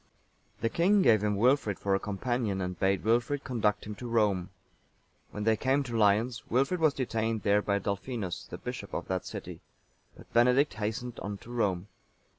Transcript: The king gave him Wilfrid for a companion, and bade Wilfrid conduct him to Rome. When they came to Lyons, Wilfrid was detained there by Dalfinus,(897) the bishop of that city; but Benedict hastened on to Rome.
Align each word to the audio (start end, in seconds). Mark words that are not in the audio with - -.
The 0.61 0.69
king 0.69 1.03
gave 1.03 1.23
him 1.23 1.35
Wilfrid 1.35 1.77
for 1.77 1.93
a 1.93 1.99
companion, 1.99 2.59
and 2.59 2.79
bade 2.79 3.03
Wilfrid 3.03 3.43
conduct 3.43 3.85
him 3.85 3.93
to 3.97 4.07
Rome. 4.07 4.49
When 5.29 5.43
they 5.43 5.55
came 5.55 5.83
to 5.83 5.95
Lyons, 5.95 6.41
Wilfrid 6.49 6.79
was 6.79 6.95
detained 6.95 7.43
there 7.43 7.61
by 7.61 7.77
Dalfinus,(897) 7.77 8.49
the 8.49 8.57
bishop 8.57 8.95
of 8.95 9.07
that 9.09 9.27
city; 9.27 9.61
but 10.17 10.33
Benedict 10.33 10.73
hastened 10.73 11.19
on 11.19 11.37
to 11.37 11.51
Rome. 11.51 11.87